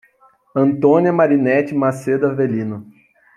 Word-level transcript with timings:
Antônia 0.55 1.13
Marinete 1.13 1.75
Macedo 1.75 2.25
Avelino 2.25 2.87